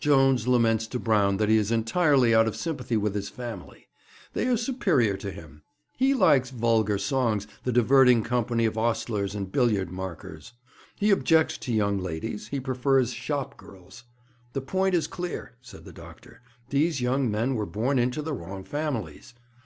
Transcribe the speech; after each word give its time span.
Jones 0.00 0.48
laments 0.48 0.86
to 0.86 0.98
Brown 0.98 1.36
that 1.36 1.50
he 1.50 1.58
is 1.58 1.70
entirely 1.70 2.34
out 2.34 2.46
of 2.48 2.56
sympathy 2.56 2.96
with 2.96 3.14
his 3.14 3.28
family. 3.28 3.86
They 4.32 4.46
are 4.46 4.56
superior 4.56 5.18
to 5.18 5.30
him. 5.30 5.62
He 5.98 6.14
likes 6.14 6.48
vulgar 6.48 6.96
songs, 6.96 7.46
the 7.64 7.70
diverting 7.72 8.22
company 8.22 8.64
of 8.64 8.78
ostlers 8.78 9.34
and 9.34 9.52
billiard 9.52 9.90
markers. 9.92 10.54
He 10.96 11.10
objects 11.12 11.58
to 11.58 11.74
young 11.74 11.98
ladies. 11.98 12.48
He 12.48 12.60
prefers 12.60 13.12
shop 13.12 13.58
girls. 13.58 14.04
The 14.54 14.62
point 14.62 14.94
is 14.94 15.06
clear,' 15.06 15.52
said 15.60 15.84
the 15.84 15.92
doctor. 15.92 16.40
'These 16.70 17.02
young 17.02 17.30
men 17.30 17.54
were 17.54 17.66
born 17.66 17.98
into 17.98 18.22
the 18.22 18.32
wrong 18.32 18.64
families. 18.64 19.34